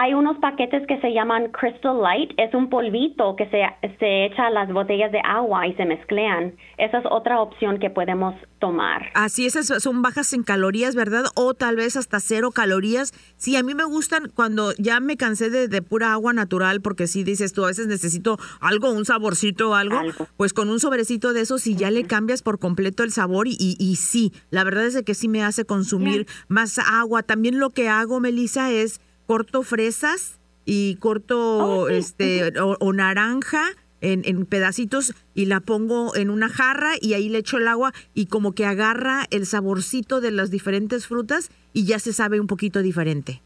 hay 0.00 0.14
unos 0.14 0.38
paquetes 0.38 0.86
que 0.86 1.00
se 1.00 1.12
llaman 1.12 1.48
Crystal 1.50 2.00
Light, 2.00 2.30
es 2.36 2.54
un 2.54 2.70
polvito 2.70 3.34
que 3.34 3.46
se, 3.50 3.64
se 3.98 4.26
echa 4.26 4.46
a 4.46 4.50
las 4.50 4.72
botellas 4.72 5.10
de 5.10 5.20
agua 5.24 5.66
y 5.66 5.74
se 5.74 5.84
mezclean. 5.86 6.54
Esa 6.76 6.98
es 6.98 7.04
otra 7.10 7.40
opción 7.40 7.80
que 7.80 7.90
podemos 7.90 8.36
tomar. 8.60 9.10
Así 9.14 9.44
esas 9.44 9.82
son 9.82 10.00
bajas 10.00 10.32
en 10.34 10.44
calorías, 10.44 10.94
¿verdad? 10.94 11.24
O 11.34 11.54
tal 11.54 11.74
vez 11.74 11.96
hasta 11.96 12.20
cero 12.20 12.52
calorías. 12.52 13.12
Sí, 13.36 13.56
a 13.56 13.64
mí 13.64 13.74
me 13.74 13.82
gustan 13.82 14.30
cuando 14.32 14.72
ya 14.78 15.00
me 15.00 15.16
cansé 15.16 15.50
de, 15.50 15.82
pura 15.82 16.12
agua 16.12 16.32
natural, 16.32 16.80
porque 16.80 17.08
sí 17.08 17.24
dices 17.24 17.52
tú, 17.52 17.64
a 17.64 17.68
veces 17.68 17.88
necesito 17.88 18.38
algo, 18.60 18.92
un 18.92 19.04
saborcito 19.04 19.70
o 19.70 19.74
algo, 19.74 20.00
pues 20.36 20.52
con 20.52 20.68
un 20.68 20.78
sobrecito 20.78 21.32
de 21.32 21.40
eso, 21.40 21.58
si 21.58 21.74
ya 21.74 21.90
le 21.90 22.04
cambias 22.04 22.42
por 22.42 22.60
completo 22.60 23.02
el 23.02 23.10
sabor 23.10 23.48
y, 23.48 23.56
y, 23.58 23.96
sí, 23.96 24.32
la 24.50 24.62
verdad 24.62 24.86
es 24.86 25.02
que 25.02 25.14
sí 25.14 25.26
me 25.26 25.42
hace 25.42 25.64
consumir 25.64 26.28
más 26.46 26.78
agua. 26.78 27.24
También 27.24 27.58
lo 27.58 27.70
que 27.70 27.88
hago, 27.88 28.20
Melissa, 28.20 28.70
es 28.70 29.00
corto 29.28 29.62
fresas 29.62 30.40
y 30.64 30.96
corto 30.96 31.82
oh, 31.82 31.88
este 31.90 32.50
o, 32.58 32.92
naranja 32.94 33.62
en, 34.00 34.22
en, 34.24 34.46
pedacitos 34.46 35.14
y 35.34 35.44
la 35.44 35.60
pongo 35.60 36.16
en 36.16 36.30
una 36.30 36.48
jarra 36.48 36.92
y 36.98 37.12
ahí 37.12 37.28
le 37.28 37.38
echo 37.38 37.58
el 37.58 37.68
agua 37.68 37.92
y 38.14 38.26
como 38.26 38.54
que 38.54 38.64
agarra 38.64 39.26
el 39.30 39.44
saborcito 39.44 40.22
de 40.22 40.30
las 40.30 40.50
diferentes 40.50 41.06
frutas 41.06 41.50
y 41.74 41.84
ya 41.84 41.98
se 41.98 42.14
sabe 42.14 42.40
un 42.40 42.46
poquito 42.46 42.80
diferente. 42.80 43.42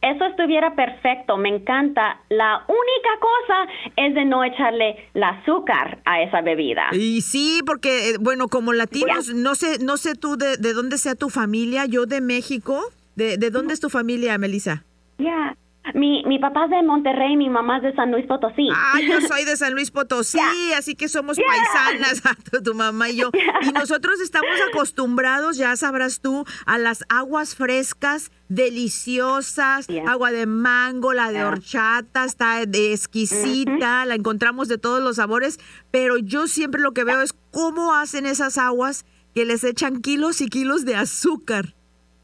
Eso 0.00 0.24
estuviera 0.24 0.74
perfecto, 0.74 1.36
me 1.36 1.50
encanta. 1.50 2.22
La 2.30 2.64
única 2.68 3.10
cosa 3.20 3.72
es 3.96 4.14
de 4.14 4.24
no 4.24 4.44
echarle 4.44 5.10
el 5.12 5.22
azúcar 5.22 6.00
a 6.06 6.22
esa 6.22 6.40
bebida. 6.40 6.88
Y 6.92 7.20
sí, 7.20 7.60
porque 7.66 8.10
eh, 8.10 8.16
bueno, 8.18 8.48
como 8.48 8.72
latinos, 8.72 9.34
no 9.34 9.54
sé, 9.54 9.78
no 9.84 9.98
sé 9.98 10.14
tú 10.14 10.36
de, 10.36 10.56
de 10.56 10.72
dónde 10.72 10.96
sea 10.96 11.16
tu 11.16 11.28
familia, 11.28 11.84
yo 11.84 12.06
de 12.06 12.22
México. 12.22 12.80
¿De, 13.16 13.36
de 13.36 13.50
dónde 13.50 13.74
es 13.74 13.80
tu 13.80 13.90
familia, 13.90 14.38
Melissa? 14.38 14.84
Ya. 15.18 15.56
Mi, 15.94 16.22
mi 16.26 16.38
papá 16.38 16.66
es 16.66 16.70
de 16.70 16.82
Monterrey, 16.84 17.36
mi 17.36 17.50
mamá 17.50 17.78
es 17.78 17.82
de 17.82 17.94
San 17.94 18.12
Luis 18.12 18.24
Potosí. 18.26 18.68
Ah, 18.72 19.00
yo 19.00 19.20
soy 19.28 19.44
de 19.44 19.56
San 19.56 19.74
Luis 19.74 19.90
Potosí, 19.90 20.38
así 20.76 20.94
que 20.94 21.08
somos 21.08 21.36
paisanas, 21.36 22.22
tu, 22.64 22.74
mamá 22.74 23.10
y 23.10 23.16
yo. 23.16 23.30
Y 23.62 23.72
nosotros 23.72 24.20
estamos 24.20 24.52
acostumbrados, 24.70 25.56
ya 25.56 25.74
sabrás 25.76 26.20
tú, 26.20 26.44
a 26.66 26.78
las 26.78 27.04
aguas 27.08 27.56
frescas, 27.56 28.30
deliciosas, 28.48 29.88
agua 30.06 30.30
de 30.30 30.46
mango, 30.46 31.12
la 31.14 31.32
de 31.32 31.44
horchata, 31.44 32.24
está 32.24 32.64
de 32.64 32.92
exquisita, 32.92 34.06
la 34.06 34.14
encontramos 34.14 34.68
de 34.68 34.78
todos 34.78 35.02
los 35.02 35.16
sabores, 35.16 35.58
pero 35.90 36.16
yo 36.16 36.46
siempre 36.46 36.80
lo 36.80 36.92
que 36.92 37.04
veo 37.04 37.20
es 37.20 37.34
cómo 37.50 37.92
hacen 37.92 38.24
esas 38.24 38.56
aguas 38.56 39.04
que 39.34 39.44
les 39.44 39.64
echan 39.64 40.00
kilos 40.00 40.40
y 40.40 40.48
kilos 40.48 40.84
de 40.84 40.94
azúcar 40.94 41.74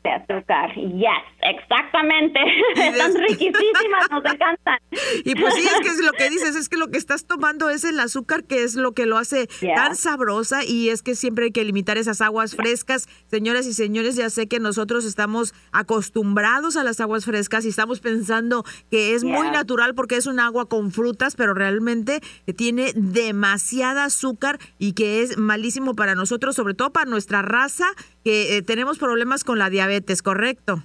de 0.08 0.14
azúcar. 0.14 0.74
Yes, 0.74 1.24
exactamente. 1.42 2.40
Están 2.76 3.14
riquísimas, 3.14 4.10
nos 4.10 4.24
encantan. 4.24 4.78
Y 5.24 5.34
pues 5.34 5.54
sí, 5.54 5.62
es 5.62 5.80
que 5.80 5.88
es 5.88 6.04
lo 6.04 6.12
que 6.12 6.30
dices, 6.30 6.56
es 6.56 6.68
que 6.68 6.76
lo 6.76 6.88
que 6.88 6.98
estás 6.98 7.26
tomando 7.26 7.68
es 7.70 7.84
el 7.84 8.00
azúcar 8.00 8.44
que 8.44 8.62
es 8.62 8.74
lo 8.74 8.92
que 8.92 9.06
lo 9.06 9.18
hace 9.18 9.48
tan 9.74 9.96
sabrosa 9.96 10.64
y 10.64 10.88
es 10.88 11.02
que 11.02 11.14
siempre 11.14 11.46
hay 11.46 11.50
que 11.52 11.64
limitar 11.64 11.98
esas 11.98 12.20
aguas 12.20 12.56
frescas. 12.56 13.08
Señoras 13.26 13.66
y 13.66 13.74
señores, 13.74 14.16
ya 14.16 14.30
sé 14.30 14.48
que 14.48 14.60
nosotros 14.60 15.04
estamos 15.04 15.54
acostumbrados 15.72 16.76
a 16.76 16.84
las 16.84 17.00
aguas 17.00 17.24
frescas 17.24 17.64
y 17.64 17.68
estamos 17.68 18.00
pensando 18.00 18.64
que 18.90 19.14
es 19.14 19.24
muy 19.24 19.50
natural 19.50 19.94
porque 19.94 20.16
es 20.16 20.26
un 20.26 20.40
agua 20.40 20.68
con 20.68 20.90
frutas, 20.90 21.36
pero 21.36 21.54
realmente 21.54 22.20
tiene 22.56 22.92
demasiada 22.94 24.04
azúcar 24.04 24.58
y 24.78 24.92
que 24.92 25.22
es 25.22 25.38
malísimo 25.38 25.94
para 25.94 26.14
nosotros, 26.14 26.56
sobre 26.56 26.74
todo 26.74 26.92
para 26.92 27.10
nuestra 27.10 27.42
raza 27.42 27.86
que 28.24 28.56
eh, 28.56 28.62
tenemos 28.62 28.98
problemas 28.98 29.44
con 29.44 29.58
la 29.58 29.70
diabetes, 29.70 30.22
¿correcto? 30.22 30.82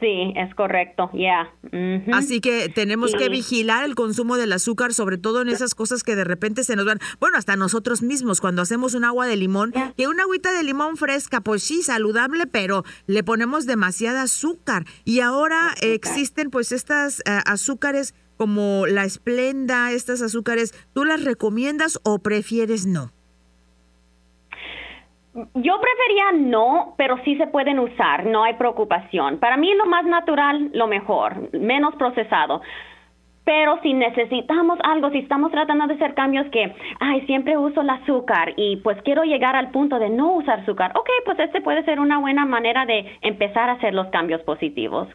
Sí, 0.00 0.32
es 0.34 0.54
correcto, 0.54 1.10
ya. 1.12 1.52
Así 2.12 2.40
que 2.40 2.70
tenemos 2.70 3.14
que 3.14 3.28
vigilar 3.28 3.84
el 3.84 3.94
consumo 3.94 4.38
del 4.38 4.52
azúcar, 4.52 4.94
sobre 4.94 5.18
todo 5.18 5.42
en 5.42 5.50
esas 5.50 5.74
cosas 5.74 6.02
que 6.02 6.16
de 6.16 6.24
repente 6.24 6.64
se 6.64 6.74
nos 6.74 6.86
van. 6.86 7.00
Bueno, 7.20 7.36
hasta 7.36 7.54
nosotros 7.54 8.00
mismos, 8.00 8.40
cuando 8.40 8.62
hacemos 8.62 8.94
un 8.94 9.04
agua 9.04 9.26
de 9.26 9.36
limón, 9.36 9.74
que 9.98 10.08
una 10.08 10.22
agüita 10.22 10.52
de 10.52 10.62
limón 10.62 10.96
fresca, 10.96 11.42
pues 11.42 11.62
sí, 11.62 11.82
saludable, 11.82 12.46
pero 12.46 12.82
le 13.06 13.22
ponemos 13.22 13.66
demasiada 13.66 14.22
azúcar. 14.22 14.86
Y 15.04 15.20
ahora 15.20 15.74
existen 15.82 16.48
pues 16.48 16.72
estas 16.72 17.20
eh, 17.20 17.40
azúcares 17.44 18.14
como 18.38 18.86
la 18.86 19.04
esplenda, 19.04 19.92
estas 19.92 20.22
azúcares, 20.22 20.72
¿tú 20.94 21.04
las 21.04 21.24
recomiendas 21.24 22.00
o 22.04 22.20
prefieres 22.20 22.86
no? 22.86 23.12
Yo 25.32 25.80
prefería 25.80 26.32
no, 26.32 26.94
pero 26.96 27.16
sí 27.24 27.36
se 27.36 27.46
pueden 27.46 27.78
usar, 27.78 28.26
no 28.26 28.42
hay 28.42 28.54
preocupación. 28.54 29.38
Para 29.38 29.56
mí 29.56 29.72
lo 29.74 29.86
más 29.86 30.04
natural, 30.04 30.70
lo 30.74 30.88
mejor, 30.88 31.52
menos 31.52 31.94
procesado. 31.94 32.62
Pero 33.44 33.80
si 33.82 33.94
necesitamos 33.94 34.78
algo, 34.82 35.10
si 35.10 35.18
estamos 35.18 35.50
tratando 35.50 35.86
de 35.86 35.94
hacer 35.94 36.14
cambios 36.14 36.48
que, 36.50 36.74
ay, 36.98 37.22
siempre 37.26 37.56
uso 37.56 37.80
el 37.80 37.90
azúcar 37.90 38.52
y 38.56 38.76
pues 38.78 39.00
quiero 39.02 39.22
llegar 39.22 39.56
al 39.56 39.70
punto 39.70 39.98
de 39.98 40.10
no 40.10 40.32
usar 40.32 40.60
azúcar, 40.60 40.92
ok, 40.96 41.08
pues 41.24 41.38
este 41.38 41.60
puede 41.60 41.84
ser 41.84 42.00
una 42.00 42.18
buena 42.18 42.44
manera 42.44 42.84
de 42.84 43.18
empezar 43.22 43.70
a 43.70 43.74
hacer 43.74 43.94
los 43.94 44.08
cambios 44.08 44.42
positivos. 44.42 45.08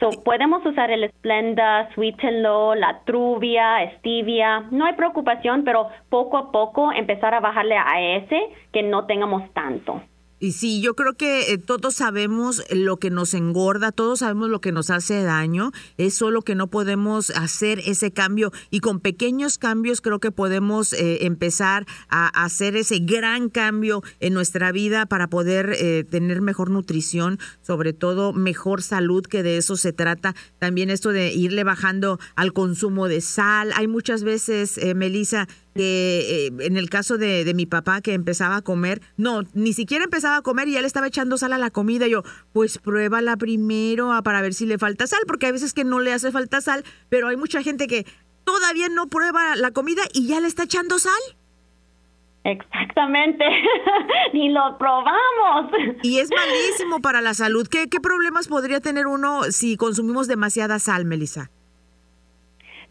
So, 0.00 0.10
podemos 0.22 0.64
usar 0.64 0.92
el 0.92 1.10
Splenda, 1.10 1.88
Sweet 1.94 2.22
and 2.22 2.42
Low, 2.42 2.74
la 2.74 3.00
Truvia, 3.04 3.90
Stevia, 3.98 4.60
no 4.70 4.84
hay 4.84 4.92
preocupación, 4.92 5.64
pero 5.64 5.88
poco 6.08 6.38
a 6.38 6.52
poco 6.52 6.92
empezar 6.92 7.34
a 7.34 7.40
bajarle 7.40 7.76
a 7.76 8.00
ese 8.16 8.40
que 8.72 8.84
no 8.84 9.06
tengamos 9.06 9.52
tanto. 9.54 10.00
Y 10.40 10.52
sí, 10.52 10.80
yo 10.80 10.94
creo 10.94 11.14
que 11.14 11.52
eh, 11.52 11.58
todos 11.58 11.96
sabemos 11.96 12.62
lo 12.70 12.98
que 12.98 13.10
nos 13.10 13.34
engorda, 13.34 13.90
todos 13.90 14.20
sabemos 14.20 14.48
lo 14.48 14.60
que 14.60 14.70
nos 14.70 14.90
hace 14.90 15.22
daño, 15.22 15.72
es 15.96 16.14
solo 16.14 16.42
que 16.42 16.54
no 16.54 16.68
podemos 16.68 17.30
hacer 17.30 17.80
ese 17.84 18.12
cambio 18.12 18.52
y 18.70 18.78
con 18.78 19.00
pequeños 19.00 19.58
cambios 19.58 20.00
creo 20.00 20.20
que 20.20 20.30
podemos 20.30 20.92
eh, 20.92 21.26
empezar 21.26 21.86
a 22.08 22.28
hacer 22.44 22.76
ese 22.76 23.00
gran 23.00 23.48
cambio 23.48 24.02
en 24.20 24.32
nuestra 24.32 24.70
vida 24.70 25.06
para 25.06 25.28
poder 25.28 25.74
eh, 25.76 26.04
tener 26.08 26.40
mejor 26.40 26.70
nutrición, 26.70 27.38
sobre 27.60 27.92
todo 27.92 28.32
mejor 28.32 28.82
salud, 28.82 29.24
que 29.24 29.42
de 29.42 29.56
eso 29.56 29.76
se 29.76 29.92
trata. 29.92 30.36
También 30.58 30.90
esto 30.90 31.10
de 31.10 31.32
irle 31.32 31.64
bajando 31.64 32.20
al 32.36 32.52
consumo 32.52 33.08
de 33.08 33.20
sal. 33.20 33.72
Hay 33.74 33.88
muchas 33.88 34.22
veces, 34.22 34.78
Melissa, 34.94 35.48
que 35.78 36.48
eh, 36.48 36.52
en 36.66 36.76
el 36.76 36.90
caso 36.90 37.18
de, 37.18 37.44
de, 37.44 37.54
mi 37.54 37.64
papá 37.64 38.00
que 38.00 38.12
empezaba 38.12 38.56
a 38.56 38.62
comer, 38.62 39.00
no, 39.16 39.42
ni 39.54 39.72
siquiera 39.72 40.02
empezaba 40.02 40.38
a 40.38 40.42
comer 40.42 40.66
y 40.66 40.72
ya 40.72 40.80
le 40.80 40.88
estaba 40.88 41.06
echando 41.06 41.38
sal 41.38 41.52
a 41.52 41.58
la 41.58 41.70
comida. 41.70 42.08
yo, 42.08 42.24
pues 42.52 42.78
pruébala 42.78 43.36
primero 43.36 44.12
ah, 44.12 44.22
para 44.22 44.42
ver 44.42 44.54
si 44.54 44.66
le 44.66 44.76
falta 44.76 45.06
sal, 45.06 45.20
porque 45.28 45.46
hay 45.46 45.52
veces 45.52 45.74
que 45.74 45.84
no 45.84 46.00
le 46.00 46.12
hace 46.12 46.32
falta 46.32 46.60
sal, 46.60 46.82
pero 47.08 47.28
hay 47.28 47.36
mucha 47.36 47.62
gente 47.62 47.86
que 47.86 48.06
todavía 48.42 48.88
no 48.88 49.06
prueba 49.06 49.54
la 49.54 49.70
comida 49.70 50.02
y 50.12 50.26
ya 50.26 50.40
le 50.40 50.48
está 50.48 50.64
echando 50.64 50.98
sal. 50.98 51.12
Exactamente, 52.42 53.44
ni 54.32 54.48
lo 54.48 54.78
probamos. 54.78 55.70
Y 56.02 56.18
es 56.18 56.28
malísimo 56.28 57.00
para 57.00 57.20
la 57.20 57.34
salud. 57.34 57.68
¿Qué, 57.68 57.88
¿Qué 57.88 58.00
problemas 58.00 58.48
podría 58.48 58.80
tener 58.80 59.06
uno 59.06 59.44
si 59.50 59.76
consumimos 59.76 60.26
demasiada 60.26 60.80
sal, 60.80 61.04
Melissa? 61.04 61.52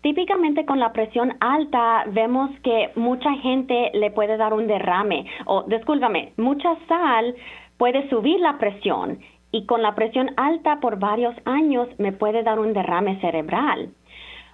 Típicamente 0.02 0.66
con 0.66 0.80
la 0.80 0.94
presión 0.94 1.34
alta 1.40 2.06
vemos 2.08 2.52
que 2.62 2.92
mucha 2.96 3.34
gente 3.36 3.92
le 3.94 4.12
puede 4.12 4.38
dar 4.38 4.54
un 4.54 4.68
derrame 4.68 5.26
o, 5.46 5.64
discúlpame, 5.64 6.34
mucha 6.38 6.76
sal 6.88 7.36
puede 7.78 8.08
subir 8.10 8.40
la 8.40 8.58
presión 8.58 9.20
y 9.52 9.66
con 9.66 9.82
la 9.82 9.96
presión 9.96 10.32
alta 10.38 10.80
por 10.80 11.00
varios 11.00 11.36
años 11.46 11.88
me 11.98 12.12
puede 12.12 12.44
dar 12.44 12.60
un 12.60 12.74
derrame 12.74 13.20
cerebral. 13.22 13.90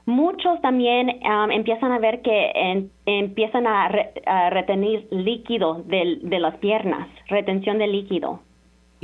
Muchos 0.06 0.60
también 0.62 1.22
um, 1.24 1.52
empiezan 1.52 1.92
a 1.94 2.00
ver 2.00 2.22
que 2.22 2.90
empiezan 3.06 3.68
a, 3.68 3.90
retener 4.50 5.08
líquido 5.12 5.84
de 5.86 6.40
las 6.40 6.58
piernas, 6.58 7.08
retención 7.30 7.78
de 7.78 7.88
líquido. 7.88 8.42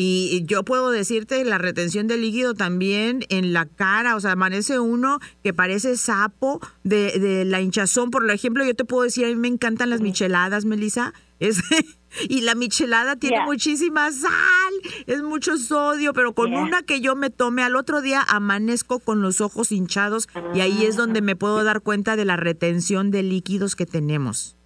Y 0.01 0.46
yo 0.46 0.63
puedo 0.63 0.91
decirte 0.91 1.44
la 1.44 1.58
retención 1.58 2.08
de 2.08 2.18
líquido 2.18 2.53
también 2.53 3.25
en 3.27 3.51
la 3.51 3.65
cara, 3.65 4.15
o 4.15 4.22
sea, 4.22 4.32
amanece 4.32 4.79
uno 4.79 5.20
que 5.44 5.53
parece 5.53 5.98
sapo 5.98 6.62
de, 6.86 7.20
de 7.20 7.44
la 7.44 7.60
hinchazón. 7.60 8.10
Por 8.10 8.32
ejemplo, 8.32 8.63
yo 8.63 8.74
te 8.74 8.86
puedo 8.86 9.03
decir, 9.03 9.25
a 9.25 9.27
mí 9.27 9.36
me 9.36 9.50
encantan 9.50 9.89
las 9.89 10.00
micheladas, 10.00 10.63
Melissa. 10.63 11.13
Es, 11.39 11.62
y 12.27 12.41
la 12.41 12.53
michelada 12.53 13.15
tiene 13.15 13.46
muchísima 13.46 14.12
sal, 14.12 14.74
es 15.08 15.24
mucho 15.24 15.56
sodio, 15.56 16.12
pero 16.12 16.34
con 16.34 16.53
una 16.53 16.84
que 16.84 17.00
yo 17.00 17.15
me 17.15 17.29
tome 17.29 17.63
al 17.63 17.77
otro 17.77 18.01
día 18.01 18.22
amanezco 18.27 19.00
con 19.00 19.22
los 19.22 19.39
ojos 19.39 19.72
hinchados 19.72 20.27
y 20.53 20.60
ahí 20.60 20.84
es 20.84 20.98
donde 20.98 21.22
me 21.22 21.38
puedo 21.38 21.63
dar 21.63 21.79
cuenta 21.79 22.18
de 22.18 22.25
la 22.25 22.36
retención 22.36 23.10
de 23.10 23.24
líquidos 23.24 23.77
que 23.77 23.86
tenemos. 23.86 24.58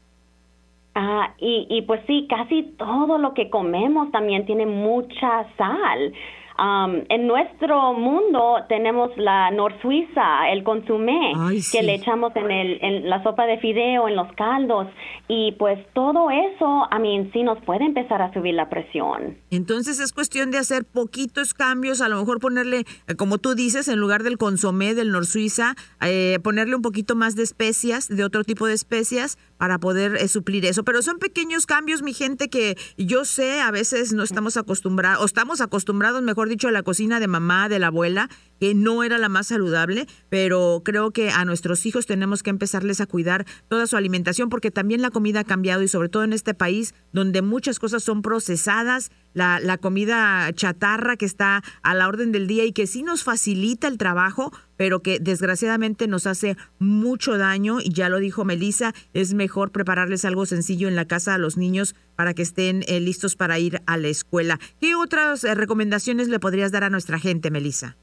Ah, 0.96 1.34
y, 1.40 1.66
y 1.70 1.82
pues 1.84 2.02
sí, 2.06 2.28
casi 2.30 2.64
todo 2.78 3.18
lo 3.18 3.34
que 3.34 3.50
comemos 3.50 4.12
también 4.12 4.46
tiene 4.46 4.66
mucha 4.68 5.46
sal. 5.58 6.14
Um, 6.60 7.02
en 7.10 7.26
nuestro 7.26 7.94
mundo 7.94 8.58
tenemos 8.70 9.10
la 9.18 9.50
nor 9.50 9.74
suiza, 9.82 10.52
el 10.52 10.64
consumé, 10.64 11.34
que 11.72 11.82
le 11.82 11.96
echamos 11.96 12.36
en, 12.36 12.52
el, 12.52 12.80
en 12.82 13.10
la 13.10 13.24
sopa 13.24 13.46
de 13.46 13.58
fideo, 13.58 14.08
en 14.08 14.16
los 14.16 14.32
caldos, 14.34 14.88
y 15.28 15.54
pues 15.54 15.80
todo 15.94 16.30
eso, 16.30 16.88
a 16.92 17.00
mí 17.00 17.30
sí 17.34 17.42
nos 17.42 17.60
puede 17.64 17.86
empezar 17.86 18.22
a 18.22 18.32
subir 18.34 18.54
la 18.54 18.70
presión. 18.70 19.38
Entonces 19.50 20.00
es 20.00 20.14
cuestión 20.14 20.52
de 20.52 20.60
hacer 20.60 20.86
poquitos 20.86 21.56
cambios, 21.56 22.02
a 22.02 22.10
lo 22.10 22.20
mejor 22.20 22.40
ponerle, 22.40 22.86
eh, 23.08 23.16
como 23.16 23.40
tú 23.40 23.56
dices, 23.56 23.88
en 23.88 24.00
lugar 24.00 24.22
del 24.22 24.38
consomé 24.38 24.94
del 24.94 25.12
nor 25.12 25.26
suiza, 25.26 25.76
eh, 26.02 26.38
ponerle 26.44 26.76
un 26.76 26.84
poquito 26.84 27.16
más 27.16 27.36
de 27.36 27.44
especias, 27.44 28.10
de 28.10 28.24
otro 28.24 28.44
tipo 28.44 28.68
de 28.68 28.74
especias, 28.74 29.40
para 29.58 29.80
poder 29.80 30.18
eh, 30.18 30.28
suplir 30.28 30.66
eso. 30.66 30.84
Pero 30.84 31.02
son 31.02 31.20
pequeños 31.20 31.66
cambios, 31.66 32.04
mi 32.04 32.14
gente, 32.14 32.50
que 32.50 32.76
yo 32.98 33.26
sé, 33.26 33.62
a 33.62 33.72
veces 33.72 34.14
no 34.14 34.24
estamos 34.24 34.58
acostumbrados, 34.58 35.24
o 35.24 35.26
estamos 35.26 35.62
acostumbrados, 35.62 36.22
mejor 36.22 36.43
dicho, 36.50 36.68
a 36.68 36.72
la 36.72 36.84
cocina 36.84 37.20
de 37.20 37.28
mamá, 37.28 37.70
de 37.70 37.80
la 37.80 37.88
abuela, 37.88 38.30
que 38.64 38.74
no 38.74 39.04
era 39.04 39.18
la 39.18 39.28
más 39.28 39.48
saludable, 39.48 40.08
pero 40.30 40.84
creo 40.86 41.12
que 41.12 41.32
a 41.32 41.44
nuestros 41.44 41.86
hijos 41.86 42.06
tenemos 42.06 42.44
que 42.44 42.50
empezarles 42.50 43.02
a 43.02 43.06
cuidar 43.06 43.46
toda 43.68 43.88
su 43.88 43.98
alimentación, 43.98 44.48
porque 44.48 44.72
también 44.72 45.02
la 45.02 45.10
comida 45.10 45.42
ha 45.42 45.44
cambiado 45.44 45.84
y 45.84 45.90
sobre 45.90 46.08
todo 46.08 46.24
en 46.24 46.32
este 46.32 46.54
país 46.54 46.96
donde 47.12 47.42
muchas 47.42 47.78
cosas 47.78 48.06
son 48.06 48.22
procesadas, 48.22 49.12
la, 49.34 49.78
comida 49.82 50.50
chatarra 50.54 51.18
que 51.18 51.26
está 51.26 51.62
a 51.82 51.94
la 51.94 52.08
orden 52.08 52.32
del 52.32 52.48
día 52.48 52.64
y 52.64 52.72
que 52.72 52.88
sí 52.88 53.04
nos 53.04 53.26
facilita 53.26 53.90
el 53.90 53.98
trabajo, 53.98 54.54
pero 54.78 55.02
que 55.02 55.20
desgraciadamente 55.20 56.08
nos 56.08 56.26
hace 56.26 56.56
mucho 56.80 57.38
daño 57.38 57.82
y 57.82 57.90
ya 57.90 58.08
lo 58.08 58.20
dijo 58.20 58.46
Melissa, 58.46 58.94
es 59.14 59.34
mejor 59.34 59.72
prepararles 59.72 60.24
algo 60.24 60.46
sencillo 60.46 60.88
en 60.88 60.96
la 60.96 61.04
casa 61.04 61.34
a 61.34 61.38
los 61.38 61.58
niños 61.58 61.96
para 62.16 62.34
que 62.34 62.44
estén 62.44 62.86
eh, 62.88 63.02
listos 63.02 63.36
para 63.36 63.60
ir 63.60 63.82
a 63.88 63.98
la 63.98 64.08
escuela. 64.08 64.58
¿Qué 64.80 64.96
otras 64.96 65.44
eh, 65.44 65.54
recomendaciones 65.54 66.30
le 66.30 66.40
podrías 66.40 66.72
dar 66.72 66.86
a 66.86 66.90
nuestra 66.90 67.20
gente, 67.20 67.52
Melissa? 67.52 67.98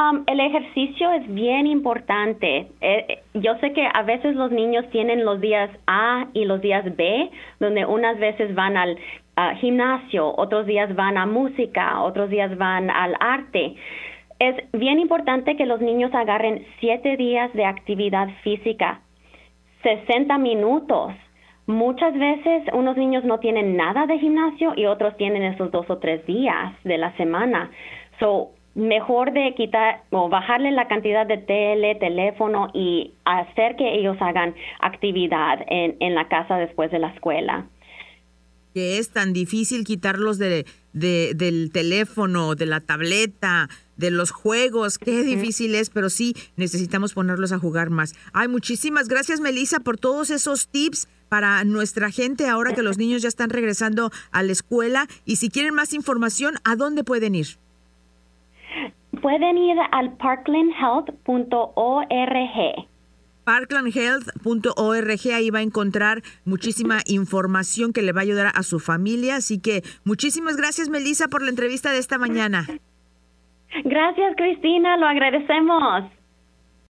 Um, 0.00 0.24
el 0.26 0.40
ejercicio 0.40 1.12
es 1.12 1.32
bien 1.34 1.66
importante. 1.66 2.68
Eh, 2.80 3.22
yo 3.34 3.54
sé 3.58 3.74
que 3.74 3.86
a 3.86 4.02
veces 4.02 4.34
los 4.34 4.50
niños 4.50 4.88
tienen 4.90 5.26
los 5.26 5.40
días 5.42 5.70
A 5.86 6.28
y 6.32 6.46
los 6.46 6.62
días 6.62 6.84
B, 6.96 7.30
donde 7.58 7.84
unas 7.84 8.18
veces 8.18 8.54
van 8.54 8.76
al 8.76 8.96
gimnasio, 9.60 10.34
otros 10.36 10.66
días 10.66 10.94
van 10.94 11.16
a 11.16 11.24
música, 11.24 12.02
otros 12.02 12.28
días 12.28 12.58
van 12.58 12.90
al 12.90 13.16
arte 13.20 13.74
es 14.40 14.56
bien 14.72 14.98
importante 14.98 15.54
que 15.54 15.66
los 15.66 15.80
niños 15.80 16.12
agarren 16.14 16.66
siete 16.80 17.16
días 17.16 17.52
de 17.52 17.66
actividad 17.66 18.28
física, 18.42 19.02
60 19.82 20.38
minutos. 20.38 21.12
Muchas 21.66 22.18
veces 22.18 22.64
unos 22.72 22.96
niños 22.96 23.22
no 23.22 23.38
tienen 23.38 23.76
nada 23.76 24.06
de 24.06 24.18
gimnasio 24.18 24.72
y 24.74 24.86
otros 24.86 25.16
tienen 25.18 25.42
esos 25.42 25.70
dos 25.70 25.88
o 25.90 25.98
tres 25.98 26.24
días 26.26 26.72
de 26.84 26.96
la 26.96 27.14
semana. 27.18 27.70
So, 28.18 28.52
mejor 28.74 29.32
de 29.32 29.54
quitar 29.56 30.04
o 30.10 30.28
bajarle 30.28 30.70
la 30.70 30.88
cantidad 30.88 31.26
de 31.26 31.38
tele, 31.38 31.96
teléfono 31.96 32.70
y 32.72 33.14
hacer 33.24 33.76
que 33.76 33.98
ellos 33.98 34.16
hagan 34.20 34.54
actividad 34.80 35.60
en, 35.66 35.96
en 36.00 36.14
la 36.14 36.28
casa 36.28 36.56
después 36.56 36.90
de 36.90 36.98
la 36.98 37.08
escuela. 37.08 37.66
Que 38.74 38.98
es 38.98 39.10
tan 39.10 39.32
difícil 39.32 39.84
quitarlos 39.84 40.38
de, 40.38 40.64
de, 40.92 41.32
del 41.34 41.72
teléfono, 41.72 42.54
de 42.54 42.66
la 42.66 42.80
tableta, 42.80 43.68
de 43.96 44.12
los 44.12 44.30
juegos. 44.30 44.98
Qué 44.98 45.24
difícil 45.24 45.74
es, 45.74 45.90
pero 45.90 46.08
sí 46.08 46.34
necesitamos 46.56 47.14
ponerlos 47.14 47.50
a 47.50 47.58
jugar 47.58 47.90
más. 47.90 48.14
Ay, 48.32 48.46
muchísimas 48.46 49.08
gracias, 49.08 49.40
Melissa, 49.40 49.80
por 49.80 49.98
todos 49.98 50.30
esos 50.30 50.68
tips 50.68 51.08
para 51.28 51.64
nuestra 51.64 52.10
gente 52.10 52.46
ahora 52.46 52.74
que 52.74 52.82
los 52.82 52.98
niños 52.98 53.22
ya 53.22 53.28
están 53.28 53.50
regresando 53.50 54.10
a 54.30 54.42
la 54.44 54.52
escuela. 54.52 55.08
Y 55.24 55.36
si 55.36 55.48
quieren 55.48 55.74
más 55.74 55.92
información, 55.92 56.54
¿a 56.64 56.76
dónde 56.76 57.02
pueden 57.02 57.34
ir? 57.34 57.58
Pueden 59.20 59.58
ir 59.58 59.76
al 59.92 60.16
parklandhealth.org 60.16 62.88
parklandhealth.org. 63.44 65.34
Ahí 65.34 65.50
va 65.50 65.58
a 65.58 65.62
encontrar 65.62 66.22
muchísima 66.44 67.00
información 67.06 67.92
que 67.92 68.02
le 68.02 68.12
va 68.12 68.20
a 68.20 68.22
ayudar 68.22 68.52
a 68.54 68.62
su 68.62 68.78
familia. 68.78 69.36
Así 69.36 69.60
que 69.60 69.82
muchísimas 70.04 70.56
gracias, 70.56 70.88
Melissa, 70.88 71.28
por 71.28 71.42
la 71.42 71.50
entrevista 71.50 71.90
de 71.90 71.98
esta 71.98 72.18
mañana. 72.18 72.66
Gracias, 73.84 74.36
Cristina. 74.36 74.96
Lo 74.96 75.06
agradecemos. 75.06 76.04